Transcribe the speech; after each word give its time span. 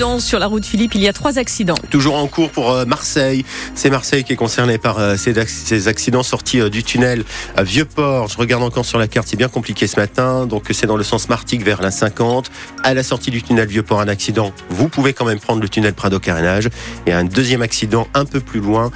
Sur 0.00 0.38
la 0.38 0.46
route 0.46 0.64
Philippe, 0.64 0.94
il 0.94 1.02
y 1.02 1.08
a 1.08 1.12
trois 1.12 1.38
accidents. 1.38 1.74
Toujours 1.90 2.14
en 2.16 2.26
cours 2.26 2.48
pour 2.50 2.70
euh, 2.70 2.86
Marseille. 2.86 3.44
C'est 3.74 3.90
Marseille 3.90 4.24
qui 4.24 4.32
est 4.32 4.36
concerné 4.36 4.78
par 4.78 4.98
euh, 4.98 5.16
ces, 5.18 5.34
ac- 5.34 5.46
ces 5.46 5.88
accidents 5.88 6.22
sortis 6.22 6.58
euh, 6.58 6.70
du 6.70 6.82
tunnel 6.82 7.22
à 7.54 7.62
Vieux-Port. 7.64 8.28
Je 8.28 8.38
regarde 8.38 8.62
encore 8.62 8.86
sur 8.86 8.98
la 8.98 9.08
carte, 9.08 9.28
c'est 9.28 9.36
bien 9.36 9.48
compliqué 9.48 9.86
ce 9.86 10.00
matin. 10.00 10.46
Donc 10.46 10.64
c'est 10.72 10.86
dans 10.86 10.96
le 10.96 11.04
sens 11.04 11.28
Martigues 11.28 11.62
vers 11.64 11.82
la 11.82 11.90
50. 11.90 12.50
À 12.82 12.94
la 12.94 13.02
sortie 13.02 13.30
du 13.30 13.42
tunnel 13.42 13.68
Vieux-Port, 13.68 14.00
un 14.00 14.08
accident. 14.08 14.52
Vous 14.70 14.88
pouvez 14.88 15.12
quand 15.12 15.26
même 15.26 15.38
prendre 15.38 15.60
le 15.60 15.68
tunnel 15.68 15.92
Prado-Carénage. 15.92 16.70
Et 17.06 17.12
un 17.12 17.24
deuxième 17.24 17.60
accident 17.60 18.08
un 18.14 18.24
peu 18.24 18.40
plus 18.40 18.60
loin 18.60 18.90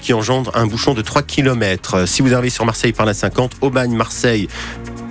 qui 0.00 0.14
engendre 0.14 0.52
un 0.54 0.66
bouchon 0.66 0.94
de 0.94 1.02
3 1.02 1.20
km. 1.22 2.08
Si 2.08 2.22
vous 2.22 2.32
arrivez 2.32 2.48
sur 2.50 2.64
Marseille 2.64 2.92
par 2.94 3.04
la 3.04 3.12
50, 3.12 3.56
Aubagne-Marseille, 3.60 4.48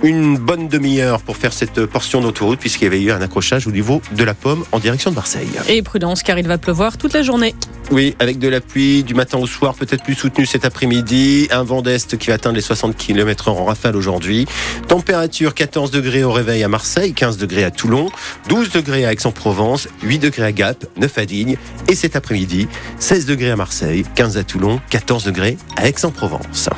une 0.02 0.36
bonne 0.36 0.68
demi-heure 0.68 1.20
pour 1.20 1.36
faire 1.36 1.52
cette 1.52 1.86
portion 1.86 2.20
d'autoroute 2.20 2.58
puisqu'il 2.58 2.84
y 2.84 2.86
avait 2.86 3.02
eu 3.02 3.10
un 3.10 3.20
accrochage 3.20 3.66
au 3.66 3.70
niveau 3.70 4.00
de 4.12 4.24
la 4.24 4.34
pomme 4.34 4.64
en 4.72 4.78
direction 4.78 5.10
de 5.10 5.16
Marseille. 5.16 5.48
Et 5.68 5.82
prudence 5.82 6.22
car 6.22 6.38
il 6.38 6.46
va 6.46 6.58
pleuvoir 6.58 6.96
toute 6.96 7.12
la 7.12 7.22
journée. 7.22 7.54
Oui, 7.90 8.14
avec 8.20 8.38
de 8.38 8.48
la 8.48 8.60
pluie 8.60 9.02
du 9.02 9.14
matin 9.14 9.38
au 9.38 9.46
soir, 9.46 9.74
peut-être 9.74 10.04
plus 10.04 10.14
soutenu 10.14 10.46
cet 10.46 10.64
après-midi. 10.64 11.48
Un 11.50 11.64
vent 11.64 11.82
d'est 11.82 12.16
qui 12.16 12.28
va 12.28 12.34
atteindre 12.34 12.54
les 12.54 12.62
60 12.62 12.96
km 12.96 13.48
en 13.48 13.64
rafale 13.64 13.96
aujourd'hui. 13.96 14.46
Température 14.86 15.54
14 15.54 15.90
degrés 15.90 16.22
au 16.22 16.30
réveil 16.30 16.62
à 16.62 16.68
Marseille, 16.68 17.12
15 17.12 17.36
degrés 17.36 17.64
à 17.64 17.72
Toulon, 17.72 18.08
12 18.48 18.70
degrés 18.70 19.04
à 19.06 19.12
Aix-en-Provence, 19.12 19.88
8 20.04 20.18
degrés 20.20 20.44
à 20.44 20.52
Gap, 20.52 20.86
9 20.98 21.18
à 21.18 21.24
Digne. 21.24 21.56
Et 21.88 21.94
cet 21.96 22.14
après-midi, 22.14 22.68
16 23.00 23.26
degrés 23.26 23.50
à 23.50 23.56
Marseille, 23.56 24.04
15 24.14 24.36
à 24.36 24.44
Toulon, 24.44 24.80
14 24.90 25.24
degrés 25.24 25.56
à 25.76 25.88
Aix-en-Provence. 25.88 26.68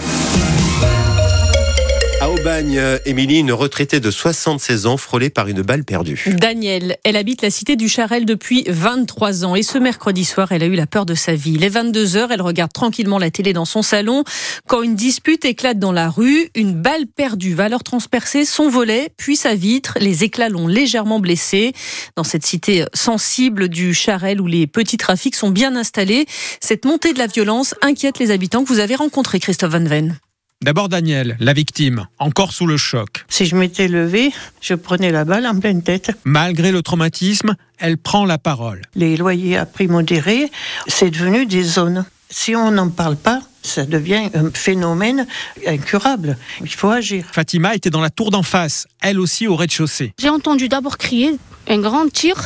Aubagne, 2.42 2.76
euh, 2.76 2.98
Émilie, 3.06 3.38
une 3.38 3.52
retraitée 3.52 4.00
de 4.00 4.10
76 4.10 4.86
ans 4.86 4.96
frôlée 4.96 5.30
par 5.30 5.46
une 5.46 5.62
balle 5.62 5.84
perdue. 5.84 6.24
Danielle, 6.26 6.96
elle 7.04 7.16
habite 7.16 7.40
la 7.40 7.50
cité 7.50 7.76
du 7.76 7.88
Charel 7.88 8.24
depuis 8.24 8.64
23 8.66 9.44
ans 9.44 9.54
et 9.54 9.62
ce 9.62 9.78
mercredi 9.78 10.24
soir, 10.24 10.50
elle 10.50 10.64
a 10.64 10.66
eu 10.66 10.74
la 10.74 10.88
peur 10.88 11.06
de 11.06 11.14
sa 11.14 11.36
vie. 11.36 11.56
Les 11.56 11.68
22 11.68 12.16
heures, 12.16 12.32
elle 12.32 12.42
regarde 12.42 12.72
tranquillement 12.72 13.20
la 13.20 13.30
télé 13.30 13.52
dans 13.52 13.64
son 13.64 13.82
salon 13.82 14.24
quand 14.66 14.82
une 14.82 14.96
dispute 14.96 15.44
éclate 15.44 15.78
dans 15.78 15.92
la 15.92 16.10
rue. 16.10 16.48
Une 16.56 16.74
balle 16.74 17.06
perdue 17.06 17.54
va 17.54 17.66
alors 17.66 17.84
transpercer 17.84 18.44
son 18.44 18.68
volet 18.68 19.10
puis 19.16 19.36
sa 19.36 19.54
vitre. 19.54 19.96
Les 20.00 20.24
éclats 20.24 20.48
l'ont 20.48 20.66
légèrement 20.66 21.20
blessée. 21.20 21.72
Dans 22.16 22.24
cette 22.24 22.44
cité 22.44 22.86
sensible 22.92 23.68
du 23.68 23.94
Charel 23.94 24.40
où 24.40 24.48
les 24.48 24.66
petits 24.66 24.96
trafics 24.96 25.36
sont 25.36 25.50
bien 25.50 25.76
installés, 25.76 26.26
cette 26.58 26.86
montée 26.86 27.12
de 27.12 27.20
la 27.20 27.28
violence 27.28 27.76
inquiète 27.82 28.18
les 28.18 28.32
habitants 28.32 28.64
que 28.64 28.68
vous 28.68 28.80
avez 28.80 28.96
rencontrés, 28.96 29.38
Christophe 29.38 29.70
Van 29.70 29.84
Ven. 29.84 30.18
D'abord 30.62 30.88
Daniel, 30.88 31.36
la 31.40 31.54
victime, 31.54 32.06
encore 32.20 32.52
sous 32.52 32.68
le 32.68 32.76
choc. 32.76 33.24
Si 33.28 33.46
je 33.46 33.56
m'étais 33.56 33.88
levé, 33.88 34.30
je 34.60 34.74
prenais 34.74 35.10
la 35.10 35.24
balle 35.24 35.44
en 35.44 35.58
pleine 35.58 35.82
tête. 35.82 36.12
Malgré 36.22 36.70
le 36.70 36.82
traumatisme, 36.82 37.56
elle 37.78 37.98
prend 37.98 38.24
la 38.24 38.38
parole. 38.38 38.80
Les 38.94 39.16
loyers 39.16 39.56
à 39.56 39.66
prix 39.66 39.88
modéré, 39.88 40.52
c'est 40.86 41.10
devenu 41.10 41.46
des 41.46 41.64
zones. 41.64 42.04
Si 42.30 42.54
on 42.54 42.70
n'en 42.70 42.90
parle 42.90 43.16
pas, 43.16 43.40
ça 43.62 43.84
devient 43.84 44.30
un 44.34 44.50
phénomène 44.54 45.26
incurable. 45.66 46.38
Il 46.60 46.70
faut 46.70 46.90
agir. 46.90 47.26
Fatima 47.32 47.74
était 47.74 47.90
dans 47.90 48.00
la 48.00 48.10
tour 48.10 48.30
d'en 48.30 48.44
face, 48.44 48.86
elle 49.00 49.18
aussi 49.18 49.48
au 49.48 49.56
rez-de-chaussée. 49.56 50.12
J'ai 50.20 50.28
entendu 50.28 50.68
d'abord 50.68 50.96
crier 50.96 51.36
un 51.68 51.80
grand 51.80 52.08
tir. 52.08 52.36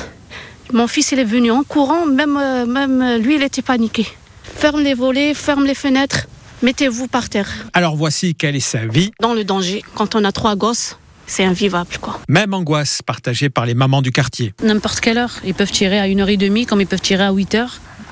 Mon 0.72 0.86
fils 0.86 1.12
il 1.12 1.18
est 1.18 1.24
venu 1.24 1.50
en 1.50 1.64
courant, 1.64 2.06
même, 2.06 2.38
euh, 2.38 2.64
même 2.64 3.02
euh, 3.02 3.18
lui 3.18 3.34
il 3.34 3.42
était 3.42 3.60
paniqué. 3.60 4.06
Ferme 4.42 4.80
les 4.80 4.94
volets, 4.94 5.34
ferme 5.34 5.66
les 5.66 5.74
fenêtres, 5.74 6.28
mettez-vous 6.62 7.08
par 7.08 7.28
terre. 7.28 7.48
Alors 7.72 7.96
voici 7.96 8.34
quelle 8.34 8.56
est 8.56 8.60
sa 8.60 8.86
vie. 8.86 9.10
Dans 9.20 9.34
le 9.34 9.44
danger, 9.44 9.82
quand 9.94 10.14
on 10.14 10.24
a 10.24 10.32
trois 10.32 10.56
gosses, 10.56 10.98
c'est 11.26 11.44
invivable 11.44 11.96
quoi. 12.00 12.20
Même 12.28 12.54
angoisse 12.54 13.02
partagée 13.02 13.48
par 13.48 13.66
les 13.66 13.74
mamans 13.74 14.02
du 14.02 14.12
quartier. 14.12 14.54
N'importe 14.62 15.00
quelle 15.00 15.18
heure. 15.18 15.32
Ils 15.44 15.54
peuvent 15.54 15.70
tirer 15.70 15.98
à 15.98 16.06
1h30 16.06 16.66
comme 16.66 16.80
ils 16.80 16.86
peuvent 16.86 17.00
tirer 17.00 17.24
à 17.24 17.32
8h. 17.32 17.66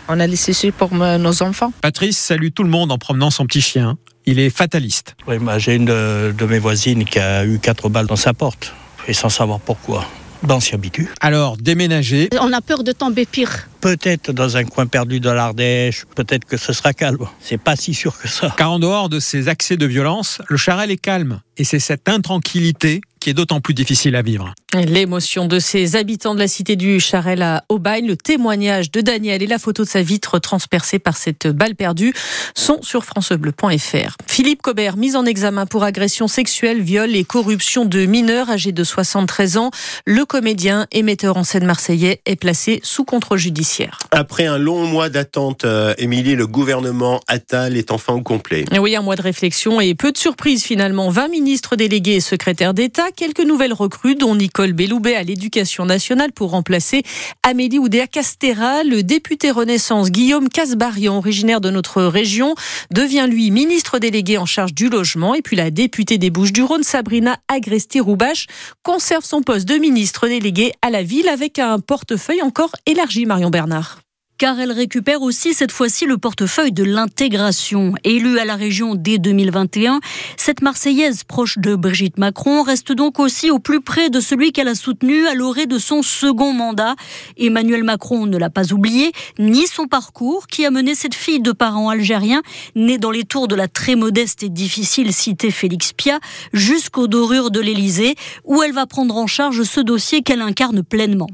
On 0.09 0.21
a 0.21 0.27
laissé 0.27 0.53
ça 0.53 0.69
pour 0.73 0.93
me- 0.93 1.17
nos 1.17 1.43
enfants. 1.43 1.73
Patrice 1.81 2.19
salue 2.19 2.49
tout 2.55 2.63
le 2.65 2.69
monde 2.71 2.93
en 2.93 2.99
promenant 2.99 3.31
son 3.31 3.47
petit 3.47 3.63
chien. 3.63 3.97
Il 4.27 4.39
est 4.39 4.51
fataliste. 4.51 5.17
Oui, 5.27 5.37
j'ai 5.59 5.75
une 5.77 5.85
de, 5.87 6.35
de 6.37 6.47
mes 6.47 6.59
voisines 6.59 7.05
qui 7.05 7.19
a 7.19 7.45
eu 7.47 7.59
quatre 7.59 7.89
balles 7.89 8.07
dans 8.07 8.17
sa 8.17 8.33
porte, 8.35 8.75
et 9.07 9.13
sans 9.15 9.29
savoir 9.29 9.61
pourquoi. 9.61 10.07
Ben, 10.45 10.57
on 10.57 10.61
s'y 10.61 10.75
habitue. 10.75 11.09
Alors, 11.21 11.57
déménager, 11.57 12.29
On 12.39 12.53
a 12.53 12.61
peur 12.61 12.85
de 12.85 12.93
tomber 12.93 13.25
pire. 13.25 13.69
Peut-être 13.81 14.31
dans 14.31 14.59
un 14.59 14.65
coin 14.65 14.87
perdu 14.87 15.19
de 15.19 15.31
l'Ardèche, 15.31 16.05
peut-être 16.15 16.45
que 16.45 16.59
ce 16.59 16.75
sera 16.75 16.93
calme. 16.93 17.27
C'est 17.41 17.59
pas 17.59 17.77
si 17.77 17.95
sûr 17.95 18.19
que 18.19 18.29
ça. 18.29 18.55
car 18.59 18.73
en 18.73 18.79
dehors 18.79 19.09
de 19.09 19.21
ces 19.21 19.49
accès 19.49 19.77
de 19.79 19.87
violence, 19.87 20.43
le 20.49 20.59
Charel 20.59 20.91
est 20.91 20.99
calme. 20.99 21.41
Et 21.57 21.65
c'est 21.65 21.79
cette 21.79 22.09
intranquillité 22.09 23.01
qui 23.25 23.31
est 23.31 23.35
d'autant 23.35 23.63
plus 23.63 23.73
difficile 23.73 24.17
à 24.17 24.23
vivre. 24.23 24.55
L'émotion 24.75 25.47
de 25.47 25.59
ces 25.59 25.97
habitants 25.97 26.35
de 26.35 26.41
la 26.41 26.47
cité 26.47 26.77
du 26.77 27.01
Charel 27.01 27.41
à 27.41 27.65
Aubagne, 27.71 28.07
le 28.07 28.19
témoignage 28.19 28.91
de 28.91 29.01
Daniel 29.01 29.43
et 29.43 29.47
la 29.47 29.59
photo 29.59 29.85
de 29.85 29.89
sa 29.89 30.03
vitre 30.03 30.39
transpercée 30.39 30.99
par 30.99 31.17
cette 31.17 31.47
balle 31.47 31.75
perdue 31.75 32.13
sont 32.55 32.83
sur 32.83 33.03
francebleu.fr. 33.03 34.17
Philippe 34.27 34.61
Cobert, 34.61 34.99
mis 34.99 35.17
en 35.17 35.25
examen 35.25 35.65
pour 35.65 35.85
agression 35.85 36.29
sexuelle, 36.29 36.83
viol 36.83 37.17
et 37.17 37.25
corruption 37.25 37.87
de 37.87 38.05
mineurs 38.05 38.51
âgés 38.51 38.73
de 38.73 38.85
73 38.85 39.57
ans. 39.57 39.71
Le 40.05 40.27
comédien 40.27 40.87
et 40.93 41.03
metteur 41.03 41.39
en 41.39 41.45
scène 41.45 41.65
marseillais 41.65 42.21
est 42.27 42.37
placé 42.37 42.81
sous 42.83 43.05
contrôle 43.05 43.39
judiciaire. 43.39 43.99
Après 44.11 44.45
un 44.45 44.59
long 44.59 44.85
mois 44.87 45.09
d'attente, 45.09 45.65
euh, 45.65 45.95
Émilie, 45.97 46.35
le 46.35 46.47
gouvernement 46.47 47.23
Attal 47.27 47.79
est 47.79 47.91
enfin 47.91 48.13
au 48.13 48.21
complet. 48.21 48.67
Et 48.71 48.79
Oui, 48.79 48.95
un 48.95 49.03
mois 49.03 49.17
de 49.17 49.23
réflexion 49.23 49.81
et 49.81 49.95
peu 49.95 50.13
de 50.13 50.19
surprises 50.19 50.63
finalement. 50.63 51.09
20 51.09 51.29
ministres 51.29 51.77
délégués 51.77 52.17
et 52.17 52.21
secrétaires 52.21 52.75
d'État, 52.75 53.13
quelques 53.15 53.41
nouvelles 53.41 53.73
recrues, 53.73 54.15
dont 54.15 54.35
Nicole 54.35 54.73
Belloubet 54.73 55.15
à 55.15 55.23
l'éducation 55.23 55.87
nationale 55.87 56.33
pour 56.33 56.51
remplacer 56.51 57.03
Amélie 57.43 57.79
Oudéa-Castera. 57.79 58.85
Le 58.85 59.03
député 59.03 59.51
Renaissance 59.51 60.11
Guillaume 60.11 60.49
Casbarian, 60.49 61.17
originaire 61.17 61.61
de 61.61 61.71
notre 61.71 62.03
région, 62.03 62.55
devient 62.91 63.27
lui 63.29 63.51
ministre 63.51 63.99
délégué 63.99 64.39
en 64.39 64.47
charge 64.47 64.75
du 64.75 64.89
logement. 64.89 65.35
Et 65.35 65.43
puis 65.43 65.57
la 65.57 65.71
députée 65.71 66.19
des 66.19 66.31
Bouches-du-Rhône, 66.31 66.83
Sabrina 66.83 67.39
Agresti-Roubache, 67.49 68.47
conserve 68.83 69.25
son 69.25 69.43
poste 69.43 69.67
de 69.67 69.77
ministre 69.77 70.29
délégué 70.29 70.73
à 70.83 70.91
la 70.91 71.03
ville 71.03 71.29
avec 71.29 71.59
un 71.59 71.79
portefeuille 71.79 72.43
encore 72.43 72.73
élargi, 72.87 73.27
Marion 73.27 73.51
Bernard. 73.51 74.04
Car 74.39 74.59
elle 74.59 74.73
récupère 74.73 75.23
aussi 75.23 75.55
cette 75.55 75.73
fois-ci 75.73 76.07
le 76.07 76.19
portefeuille 76.19 76.73
de 76.73 76.85
l'intégration. 76.85 77.95
Élue 78.05 78.39
à 78.39 78.45
la 78.45 78.57
région 78.57 78.95
dès 78.95 79.19
2021, 79.19 80.01
cette 80.37 80.63
Marseillaise 80.63 81.25
proche 81.25 81.59
de 81.59 81.77
Brigitte 81.77 82.19
Macron 82.19 82.63
reste 82.63 82.93
donc 82.93 83.21
aussi 83.21 83.51
au 83.51 83.59
plus 83.59 83.81
près 83.81 84.11
de 84.11 84.21
celui 84.21 84.53
qu'elle 84.53 84.69
a 84.69 84.75
soutenu 84.75 85.27
à 85.27 85.35
l'orée 85.35 85.67
de 85.67 85.79
son 85.79 86.03
second 86.03 86.53
mandat. 86.53 86.97
Emmanuel 87.37 87.85
Macron 87.85 88.27
ne 88.27 88.39
l'a 88.39 88.51
pas 88.51 88.73
oublié, 88.73 89.13
ni 89.39 89.67
son 89.67 89.87
parcours 89.87 90.47
qui 90.47 90.65
a 90.65 90.71
mené 90.71 90.95
cette 90.95 91.15
fille 91.15 91.41
de 91.41 91.53
parents 91.53 91.89
algériens, 91.89 92.43
née 92.75 92.99
dans 92.99 93.11
les 93.11 93.25
tours 93.25 93.49
de 93.49 93.55
la 93.55 93.69
très 93.69 93.95
modeste 93.95 94.43
et 94.43 94.49
difficile 94.49 95.13
cité 95.13 95.51
Félix 95.51 95.93
Pia, 95.93 96.19
jusqu'aux 96.53 97.07
dorures 97.07 97.51
de 97.51 97.61
l'Élysée, 97.61 98.15
où 98.45 98.63
elle 98.63 98.73
va 98.73 98.87
prendre 98.87 99.17
en 99.17 99.27
charge 99.27 99.63
ce 99.63 99.81
dossier 99.81 100.23
qu'elle 100.23 100.43
incarne 100.43 100.83
pleinement. 100.83 101.29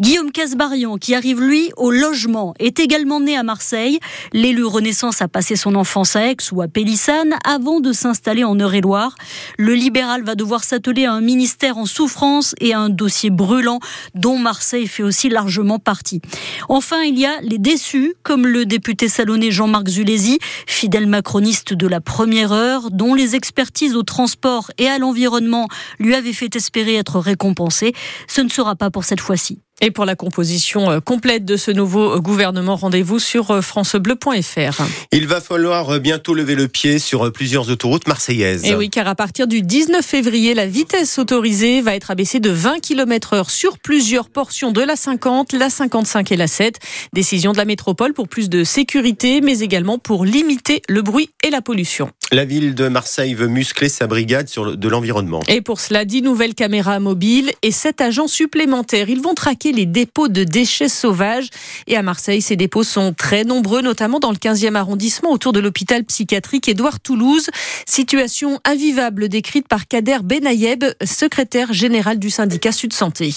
Guillaume 0.00 0.32
Casbarian, 0.32 0.96
qui 0.98 1.14
arrive 1.14 1.40
lui 1.40 1.70
au 1.76 1.90
logement, 1.90 2.43
est 2.58 2.80
également 2.80 3.20
né 3.20 3.36
à 3.36 3.42
Marseille. 3.42 3.98
L'élu 4.32 4.64
Renaissance 4.64 5.22
a 5.22 5.28
passé 5.28 5.56
son 5.56 5.74
enfance 5.74 6.16
à 6.16 6.26
Aix 6.28 6.36
ou 6.52 6.60
à 6.60 6.68
Pélissane 6.68 7.34
avant 7.44 7.80
de 7.80 7.92
s'installer 7.92 8.44
en 8.44 8.58
Eure-et-Loire. 8.58 9.14
Le 9.56 9.74
libéral 9.74 10.22
va 10.22 10.34
devoir 10.34 10.64
s'atteler 10.64 11.06
à 11.06 11.12
un 11.12 11.20
ministère 11.20 11.78
en 11.78 11.86
souffrance 11.86 12.54
et 12.60 12.74
à 12.74 12.80
un 12.80 12.90
dossier 12.90 13.30
brûlant 13.30 13.80
dont 14.14 14.38
Marseille 14.38 14.86
fait 14.86 15.02
aussi 15.02 15.28
largement 15.28 15.78
partie. 15.78 16.20
Enfin, 16.68 17.02
il 17.02 17.18
y 17.18 17.26
a 17.26 17.40
les 17.40 17.58
déçus, 17.58 18.14
comme 18.22 18.46
le 18.46 18.66
député 18.66 19.08
salonnais 19.08 19.50
Jean-Marc 19.50 19.88
Zulesi, 19.88 20.38
fidèle 20.66 21.06
macroniste 21.06 21.72
de 21.72 21.86
la 21.86 22.00
première 22.00 22.52
heure, 22.52 22.90
dont 22.90 23.14
les 23.14 23.34
expertises 23.34 23.96
au 23.96 24.02
transport 24.02 24.70
et 24.78 24.88
à 24.88 24.98
l'environnement 24.98 25.68
lui 25.98 26.14
avaient 26.14 26.32
fait 26.32 26.54
espérer 26.56 26.96
être 26.96 27.18
récompensé. 27.18 27.92
Ce 28.26 28.40
ne 28.40 28.48
sera 28.48 28.76
pas 28.76 28.90
pour 28.90 29.04
cette 29.04 29.20
fois-ci. 29.20 29.63
Et 29.80 29.90
pour 29.90 30.04
la 30.04 30.14
composition 30.14 30.90
euh, 30.90 31.00
complète 31.00 31.44
de 31.44 31.56
ce 31.56 31.70
nouveau 31.70 32.20
gouvernement, 32.20 32.76
rendez-vous 32.76 33.18
sur 33.18 33.50
euh, 33.50 33.60
francebleu.fr. 33.60 34.82
Il 35.12 35.26
va 35.26 35.40
falloir 35.40 35.98
bientôt 35.98 36.32
lever 36.32 36.54
le 36.54 36.68
pied 36.68 36.98
sur 36.98 37.32
plusieurs 37.32 37.68
autoroutes 37.70 38.06
marseillaises. 38.06 38.64
Et 38.64 38.76
oui, 38.76 38.88
car 38.88 39.08
à 39.08 39.14
partir 39.14 39.46
du 39.46 39.62
19 39.62 40.04
février, 40.04 40.54
la 40.54 40.66
vitesse 40.66 41.18
autorisée 41.18 41.80
va 41.80 41.94
être 41.96 42.10
abaissée 42.12 42.40
de 42.40 42.50
20 42.50 42.80
km 42.80 43.34
heure 43.34 43.50
sur 43.50 43.78
plusieurs 43.78 44.28
portions 44.28 44.70
de 44.70 44.80
la 44.80 44.96
50, 44.96 45.52
la 45.52 45.70
55 45.70 46.30
et 46.30 46.36
la 46.36 46.46
7. 46.46 46.78
Décision 47.12 47.52
de 47.52 47.58
la 47.58 47.64
métropole 47.64 48.14
pour 48.14 48.28
plus 48.28 48.48
de 48.48 48.62
sécurité, 48.62 49.40
mais 49.40 49.58
également 49.58 49.98
pour 49.98 50.24
limiter 50.24 50.82
le 50.88 51.02
bruit 51.02 51.30
et 51.42 51.50
la 51.50 51.60
pollution. 51.60 52.10
La 52.32 52.44
ville 52.44 52.74
de 52.74 52.88
Marseille 52.88 53.34
veut 53.34 53.46
muscler 53.46 53.88
sa 53.88 54.06
brigade 54.06 54.48
sur 54.48 54.76
de 54.76 54.88
l'environnement. 54.88 55.40
Et 55.46 55.60
pour 55.60 55.78
cela, 55.80 56.04
10 56.04 56.22
nouvelles 56.22 56.54
caméras 56.54 56.98
mobiles 56.98 57.52
et 57.62 57.70
7 57.70 58.00
agents 58.00 58.28
supplémentaires. 58.28 59.08
Ils 59.08 59.20
vont 59.20 59.34
traquer 59.34 59.72
les 59.72 59.86
dépôts 59.86 60.28
de 60.28 60.42
déchets 60.42 60.88
sauvages. 60.88 61.48
Et 61.86 61.96
à 61.96 62.02
Marseille, 62.02 62.42
ces 62.42 62.56
dépôts 62.56 62.82
sont 62.82 63.12
très 63.12 63.44
nombreux, 63.44 63.82
notamment 63.82 64.18
dans 64.18 64.30
le 64.30 64.36
15e 64.36 64.74
arrondissement, 64.74 65.32
autour 65.32 65.52
de 65.52 65.60
l'hôpital 65.60 66.04
psychiatrique 66.04 66.68
Édouard 66.68 67.00
Toulouse. 67.00 67.48
Situation 67.86 68.58
invivable 68.64 69.28
décrite 69.28 69.68
par 69.68 69.86
Kader 69.86 70.18
Benayeb, 70.24 70.84
secrétaire 71.04 71.72
général 71.72 72.18
du 72.18 72.30
syndicat 72.30 72.72
Sud 72.72 72.92
Santé 72.92 73.34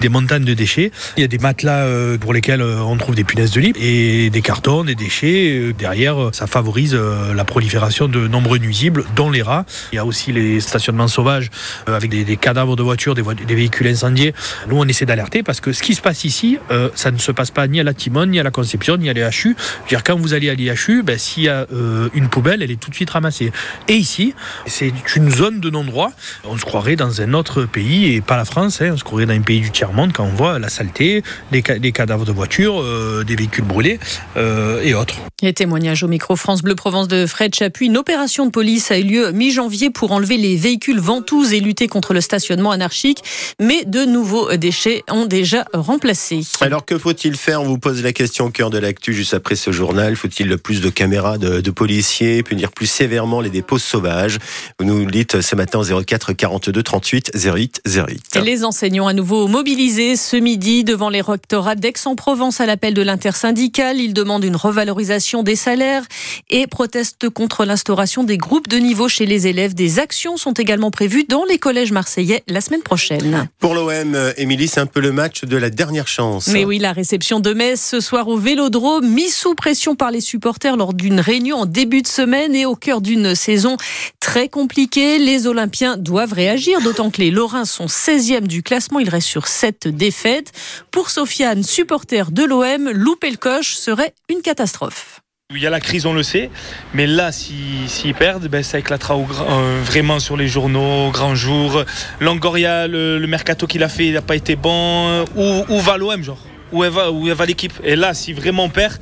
des 0.00 0.08
montagnes 0.08 0.44
de 0.44 0.54
déchets. 0.54 0.92
Il 1.16 1.22
y 1.22 1.24
a 1.24 1.26
des 1.26 1.38
matelas 1.38 1.80
euh, 1.80 2.18
pour 2.18 2.32
lesquels 2.32 2.60
euh, 2.60 2.80
on 2.82 2.96
trouve 2.96 3.16
des 3.16 3.24
punaises 3.24 3.50
de 3.50 3.60
lit 3.60 3.72
et 3.74 4.30
des 4.30 4.42
cartons, 4.42 4.84
des 4.84 4.94
déchets. 4.94 5.58
Euh, 5.58 5.72
derrière, 5.72 6.30
ça 6.32 6.46
favorise 6.46 6.94
la 6.94 7.44
prolifération 7.44 8.06
de 8.06 8.28
nombreux 8.28 8.58
nuisibles, 8.58 9.04
dont 9.16 9.28
les 9.28 9.42
rats. 9.42 9.64
Il 9.92 9.96
y 9.96 9.98
a 9.98 10.06
aussi 10.06 10.30
les 10.30 10.60
stationnements 10.60 11.08
sauvages 11.08 11.50
avec 11.86 12.10
des, 12.10 12.36
cadavres 12.36 12.76
de 12.76 12.82
voitures, 12.84 13.16
des, 13.16 13.22
véhicules 13.22 13.88
incendiés. 13.88 14.34
Nous, 14.68 14.76
on 14.78 14.84
essaie 14.86 15.04
d'alerter 15.04 15.42
parce 15.42 15.60
que 15.60 15.72
ce 15.72 15.82
qui 15.82 15.96
se 15.96 16.00
passe 16.00 16.22
ici, 16.22 16.58
ça 16.94 17.10
ne 17.10 17.18
se 17.18 17.32
passe 17.32 17.50
pas 17.50 17.66
ni 17.66 17.80
à 17.80 17.82
la 17.82 17.94
Timone, 17.94 18.30
ni 18.30 18.38
à 18.38 18.42
la 18.42 18.50
Conception, 18.50 18.96
ni 18.96 19.08
à 19.08 19.12
l'IHU. 19.12 19.56
Dire 19.88 20.04
quand 20.04 20.16
vous 20.16 20.32
allez 20.32 20.48
à 20.48 20.54
l'IHU, 20.54 21.02
ben, 21.02 21.18
s'il 21.18 21.44
y 21.44 21.48
a 21.48 21.66
une 22.14 22.28
poubelle, 22.28 22.62
elle 22.62 22.70
est 22.70 22.80
tout 22.80 22.90
de 22.90 22.94
suite 22.94 23.10
ramassée. 23.10 23.52
Et 23.88 23.94
ici, 23.94 24.34
c'est 24.66 24.92
une 25.16 25.30
zone 25.30 25.60
de 25.60 25.70
non-droit. 25.70 26.12
On 26.44 26.56
se 26.56 26.64
croirait 26.64 26.96
dans 26.96 27.20
un 27.20 27.34
autre 27.34 27.64
pays 27.64 28.14
et 28.14 28.20
pas 28.20 28.36
la 28.36 28.44
France. 28.44 28.80
Hein. 28.80 28.90
on 28.92 28.96
se 28.96 29.04
croirait 29.04 29.26
dans 29.26 29.34
un 29.34 29.40
pays 29.40 29.60
du 29.60 29.70
tiers 29.70 29.87
monde 29.92 30.12
quand 30.12 30.24
on 30.24 30.34
voit 30.34 30.58
la 30.58 30.68
saleté, 30.68 31.22
les, 31.52 31.62
cadavres 31.62 32.24
de 32.24 32.32
voitures, 32.32 32.80
euh, 32.80 33.24
des 33.26 33.36
véhicules 33.36 33.64
brûlés 33.64 33.98
euh, 34.36 34.82
et 34.82 34.94
autres. 34.94 35.16
Et 35.42 35.52
témoignage 35.52 36.02
au 36.02 36.08
micro 36.08 36.36
France 36.36 36.62
Bleu 36.62 36.74
Provence 36.74 37.08
de 37.08 37.26
Fred 37.26 37.54
Chapuis. 37.54 37.86
Une 37.86 37.96
opération 37.96 38.44
de 38.44 38.50
police 38.50 38.90
a 38.90 38.98
eu 38.98 39.04
lieu 39.04 39.30
mi-janvier 39.32 39.90
pour 39.90 40.12
enlever 40.12 40.36
les 40.36 40.56
véhicules 40.56 41.00
ventouses 41.00 41.52
et 41.52 41.60
lutter 41.60 41.88
contre 41.88 42.12
le 42.12 42.20
stationnement 42.20 42.70
anarchique. 42.70 43.22
Mais 43.60 43.84
de 43.84 44.04
nouveaux 44.04 44.54
déchets 44.56 45.04
ont 45.10 45.26
déjà 45.26 45.64
remplacé. 45.72 46.40
Alors 46.60 46.84
que 46.84 46.98
faut-il 46.98 47.36
faire? 47.36 47.62
On 47.62 47.66
vous 47.66 47.78
pose 47.78 48.02
la 48.02 48.12
question 48.12 48.46
au 48.46 48.50
cœur 48.50 48.70
de 48.70 48.78
l'actu 48.78 49.14
juste 49.14 49.34
après 49.34 49.56
ce 49.56 49.70
journal. 49.70 50.16
Faut-il 50.16 50.58
plus 50.58 50.80
de 50.80 50.90
caméras 50.90 51.38
de, 51.38 51.60
de 51.60 51.70
policiers, 51.70 52.42
punir 52.42 52.72
plus 52.72 52.86
sévèrement 52.86 53.40
les 53.40 53.50
dépôts 53.50 53.78
sauvages? 53.78 54.38
Vous 54.78 54.84
nous 54.84 55.04
le 55.04 55.10
dites 55.10 55.40
ce 55.40 55.56
matin 55.56 55.80
04 55.82 56.32
42 56.32 56.82
38 56.82 57.32
08 57.34 57.82
08. 57.86 58.36
Et 58.36 58.40
les 58.40 58.64
enseignants 58.64 59.06
à 59.06 59.12
nouveau 59.12 59.46
mobilisés 59.46 59.77
ce 59.78 60.36
midi 60.36 60.82
devant 60.82 61.08
les 61.08 61.20
rectorats 61.20 61.76
d'Aix-en-Provence 61.76 62.60
à 62.60 62.66
l'appel 62.66 62.94
de 62.94 63.02
l'intersyndicale. 63.02 64.00
Ils 64.00 64.12
demandent 64.12 64.42
une 64.42 64.56
revalorisation 64.56 65.44
des 65.44 65.54
salaires 65.54 66.02
et 66.50 66.66
protestent 66.66 67.28
contre 67.28 67.64
l'instauration 67.64 68.24
des 68.24 68.38
groupes 68.38 68.66
de 68.66 68.78
niveau 68.78 69.06
chez 69.06 69.24
les 69.24 69.46
élèves. 69.46 69.74
Des 69.74 70.00
actions 70.00 70.36
sont 70.36 70.52
également 70.54 70.90
prévues 70.90 71.24
dans 71.28 71.44
les 71.44 71.58
collèges 71.58 71.92
marseillais 71.92 72.42
la 72.48 72.60
semaine 72.60 72.82
prochaine. 72.82 73.48
Pour 73.60 73.74
l'OM, 73.74 74.18
Émilie, 74.36 74.66
c'est 74.66 74.80
un 74.80 74.86
peu 74.86 74.98
le 74.98 75.12
match 75.12 75.44
de 75.44 75.56
la 75.56 75.70
dernière 75.70 76.08
chance. 76.08 76.48
Mais 76.48 76.64
oui, 76.64 76.78
la 76.78 76.92
réception 76.92 77.38
de 77.38 77.52
Metz 77.52 77.80
ce 77.80 78.00
soir 78.00 78.26
au 78.26 78.36
Vélodrome, 78.36 79.08
mis 79.08 79.30
sous 79.30 79.54
pression 79.54 79.94
par 79.94 80.10
les 80.10 80.20
supporters 80.20 80.76
lors 80.76 80.92
d'une 80.92 81.20
réunion 81.20 81.58
en 81.58 81.66
début 81.66 82.02
de 82.02 82.08
semaine 82.08 82.52
et 82.56 82.66
au 82.66 82.74
cœur 82.74 83.00
d'une 83.00 83.36
saison 83.36 83.76
très 84.18 84.48
compliquée. 84.48 85.20
Les 85.20 85.46
Olympiens 85.46 85.96
doivent 85.96 86.32
réagir, 86.32 86.80
d'autant 86.80 87.10
que 87.10 87.20
les 87.20 87.30
Lorrains 87.30 87.64
sont 87.64 87.86
16e 87.86 88.48
du 88.48 88.64
classement. 88.64 88.98
Ils 88.98 89.08
restent 89.08 89.28
sur 89.28 89.46
7 89.46 89.67
cette 89.68 89.88
défaite. 89.88 90.52
Pour 90.90 91.10
Sofiane, 91.10 91.62
supporter 91.62 92.30
de 92.30 92.44
l'OM, 92.44 92.90
louper 92.90 93.30
le 93.30 93.36
coche 93.36 93.74
serait 93.74 94.14
une 94.28 94.40
catastrophe. 94.40 95.20
Il 95.54 95.62
y 95.62 95.66
a 95.66 95.70
la 95.70 95.80
crise, 95.80 96.04
on 96.04 96.12
le 96.12 96.22
sait, 96.22 96.50
mais 96.92 97.06
là, 97.06 97.32
s'ils 97.32 97.88
si, 97.88 98.12
perdent, 98.12 98.48
ben, 98.48 98.62
ça 98.62 98.78
éclatera 98.78 99.16
euh, 99.16 99.80
vraiment 99.82 100.18
sur 100.18 100.36
les 100.36 100.46
journaux, 100.46 101.08
au 101.08 101.10
grand 101.10 101.34
jour. 101.34 101.84
Langoria, 102.20 102.86
le, 102.86 103.26
mercato 103.26 103.66
qu'il 103.66 103.82
a 103.82 103.88
fait, 103.88 104.08
il 104.08 104.12
n'a 104.12 104.20
pas 104.20 104.36
été 104.36 104.56
bon. 104.56 105.24
Où, 105.36 105.80
va 105.80 105.96
l'OM, 105.96 106.22
genre? 106.22 106.44
Où 106.70 106.82
va, 106.82 107.10
où 107.10 107.34
va 107.34 107.46
l'équipe? 107.46 107.72
Et 107.82 107.96
là, 107.96 108.12
si 108.12 108.34
vraiment 108.34 108.64
on 108.64 108.68
perd, 108.68 108.98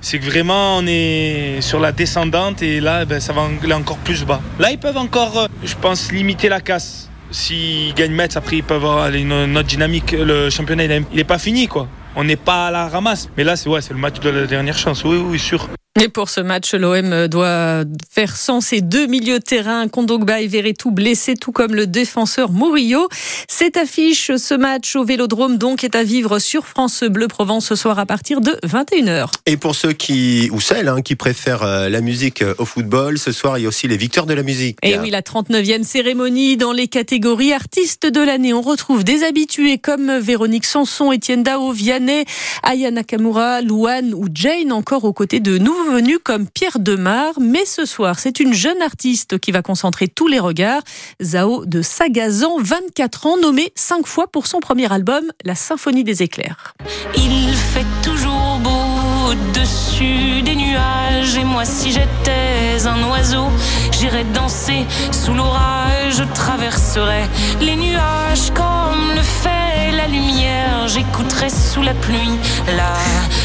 c'est 0.00 0.18
que 0.18 0.24
vraiment 0.24 0.78
on 0.78 0.86
est 0.86 1.60
sur 1.60 1.80
la 1.80 1.92
descendante 1.92 2.62
et 2.62 2.80
là, 2.80 3.04
ben, 3.04 3.20
ça 3.20 3.34
va 3.34 3.42
encore 3.74 3.98
plus 3.98 4.24
bas. 4.24 4.40
Là, 4.58 4.70
ils 4.70 4.78
peuvent 4.78 4.96
encore, 4.96 5.38
euh, 5.38 5.46
je 5.62 5.74
pense, 5.74 6.12
limiter 6.12 6.48
la 6.48 6.62
casse. 6.62 7.09
S'ils 7.30 7.94
gagnent 7.94 8.12
Metz, 8.12 8.36
après 8.36 8.56
ils 8.56 8.64
peuvent 8.64 8.84
avoir 8.84 9.08
une, 9.08 9.32
autre 9.56 9.68
dynamique. 9.68 10.12
Le 10.12 10.50
championnat, 10.50 10.84
il 10.84 11.04
n'est 11.14 11.24
pas 11.24 11.38
fini, 11.38 11.68
quoi. 11.68 11.88
On 12.16 12.24
n'est 12.24 12.36
pas 12.36 12.66
à 12.66 12.70
la 12.70 12.88
ramasse. 12.88 13.28
Mais 13.36 13.44
là, 13.44 13.56
c'est 13.56 13.68
ouais, 13.68 13.80
le 13.88 13.96
match 13.96 14.18
de 14.20 14.30
la 14.30 14.46
dernière 14.46 14.76
chance. 14.76 15.04
Oui, 15.04 15.16
oui, 15.16 15.38
sûr. 15.38 15.68
Et 16.02 16.08
pour 16.08 16.30
ce 16.30 16.40
match, 16.40 16.72
l'OM 16.72 17.28
doit 17.28 17.84
faire 18.10 18.34
sans 18.34 18.62
ses 18.62 18.80
deux 18.80 19.06
milieux 19.06 19.38
de 19.38 19.44
terrain, 19.44 19.86
Kondogba 19.86 20.40
et 20.40 20.46
Verretou 20.46 20.92
blessés, 20.92 21.34
tout 21.34 21.52
comme 21.52 21.74
le 21.74 21.86
défenseur 21.86 22.52
Murillo. 22.52 23.06
Cette 23.48 23.76
affiche, 23.76 24.34
ce 24.34 24.54
match 24.54 24.96
au 24.96 25.04
Vélodrome, 25.04 25.58
donc, 25.58 25.84
est 25.84 25.94
à 25.94 26.02
vivre 26.02 26.38
sur 26.38 26.66
France 26.66 27.04
Bleu 27.04 27.28
Provence 27.28 27.66
ce 27.66 27.74
soir 27.74 27.98
à 27.98 28.06
partir 28.06 28.40
de 28.40 28.52
21h. 28.66 29.28
Et 29.44 29.58
pour 29.58 29.74
ceux 29.74 29.92
qui, 29.92 30.48
ou 30.52 30.60
celles, 30.62 30.88
hein, 30.88 31.02
qui 31.02 31.16
préfèrent 31.16 31.64
euh, 31.64 31.90
la 31.90 32.00
musique 32.00 32.40
euh, 32.40 32.54
au 32.56 32.64
football, 32.64 33.18
ce 33.18 33.30
soir, 33.30 33.58
il 33.58 33.62
y 33.62 33.64
a 33.66 33.68
aussi 33.68 33.86
les 33.86 33.98
victoires 33.98 34.24
de 34.24 34.32
la 34.32 34.42
musique. 34.42 34.78
Et 34.82 34.98
oui, 34.98 35.10
la 35.10 35.20
39e 35.20 35.82
cérémonie 35.82 36.56
dans 36.56 36.72
les 36.72 36.88
catégories 36.88 37.52
artistes 37.52 38.06
de 38.06 38.22
l'année. 38.22 38.54
On 38.54 38.62
retrouve 38.62 39.04
des 39.04 39.22
habitués 39.22 39.76
comme 39.76 40.18
Véronique 40.18 40.64
Sanson, 40.64 41.12
Étienne 41.12 41.42
Dao, 41.42 41.72
Vianney, 41.72 42.24
Aya 42.62 42.90
Nakamura, 42.90 43.60
Louane 43.60 44.14
ou 44.14 44.28
Jane, 44.32 44.72
encore 44.72 45.04
aux 45.04 45.12
côtés 45.12 45.40
de 45.40 45.58
nouveaux 45.58 45.89
comme 46.22 46.48
Pierre 46.48 46.78
Demar, 46.78 47.34
mais 47.40 47.64
ce 47.64 47.84
soir, 47.84 48.18
c'est 48.18 48.40
une 48.40 48.52
jeune 48.52 48.80
artiste 48.82 49.38
qui 49.38 49.50
va 49.50 49.62
concentrer 49.62 50.08
tous 50.08 50.28
les 50.28 50.38
regards. 50.38 50.82
Zao 51.22 51.66
de 51.66 51.82
Sagazan, 51.82 52.58
24 52.60 53.26
ans, 53.26 53.36
nommé 53.36 53.72
5 53.74 54.06
fois 54.06 54.26
pour 54.28 54.46
son 54.46 54.60
premier 54.60 54.92
album, 54.92 55.24
La 55.44 55.54
Symphonie 55.54 56.04
des 56.04 56.22
éclairs. 56.22 56.74
Il 57.16 57.54
fait 57.54 57.86
toujours 58.02 58.58
beau 58.62 59.30
au-dessus 59.30 60.42
des 60.42 60.54
nuages, 60.54 61.36
et 61.36 61.44
moi 61.44 61.64
si 61.64 61.90
j'étais 61.90 62.86
un 62.86 63.08
oiseau, 63.10 63.48
j'irais 63.92 64.24
danser 64.32 64.86
sous 65.12 65.34
l'orage, 65.34 66.14
je 66.18 66.24
traverserais 66.34 67.28
les 67.60 67.76
nuages 67.76 68.50
comme 68.54 69.14
le 69.16 69.22
fait 69.22 69.59
la 70.00 70.08
lumière, 70.08 70.88
j'écouterais 70.88 71.50
sous 71.50 71.82
la 71.82 71.92
pluie 71.92 72.38
la 72.74 72.94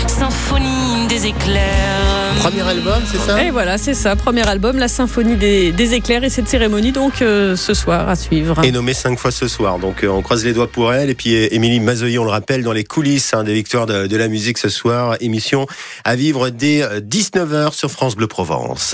symphonie 0.07 1.07
des 1.09 1.25
éclairs. 1.27 2.05
Premier 2.39 2.61
album, 2.61 3.01
c'est 3.11 3.17
ça 3.17 3.43
Et 3.43 3.49
voilà, 3.49 3.77
c'est 3.77 3.93
ça, 3.93 4.15
premier 4.15 4.47
album, 4.47 4.77
la 4.77 4.87
symphonie 4.87 5.35
des, 5.35 5.93
éclairs 5.93 6.23
et 6.23 6.29
cette 6.29 6.47
cérémonie 6.47 6.91
donc 6.91 7.21
euh, 7.21 7.55
ce 7.55 7.73
soir 7.73 8.07
à 8.07 8.15
suivre. 8.15 8.63
Et 8.63 8.71
nommé 8.71 8.93
cinq 8.93 9.19
fois 9.19 9.31
ce 9.31 9.47
soir, 9.47 9.79
donc 9.79 10.03
euh, 10.03 10.07
on 10.07 10.21
croise 10.21 10.45
les 10.45 10.53
doigts 10.53 10.67
pour 10.67 10.93
elle. 10.93 11.09
Et 11.09 11.15
puis 11.15 11.33
Émilie 11.33 11.79
Mazoyer, 11.79 12.19
on 12.19 12.23
le 12.23 12.29
rappelle, 12.29 12.63
dans 12.63 12.73
les 12.73 12.83
coulisses 12.83 13.33
hein, 13.33 13.43
des 13.43 13.53
victoires 13.53 13.85
de, 13.85 14.07
de 14.07 14.17
la 14.17 14.27
musique 14.27 14.57
ce 14.57 14.69
soir, 14.69 15.17
émission 15.19 15.65
à 16.03 16.15
vivre 16.15 16.49
dès 16.49 16.81
19h 16.99 17.53
euh, 17.53 17.71
sur 17.71 17.91
France 17.91 18.15
Bleu 18.15 18.27
Provence. 18.27 18.93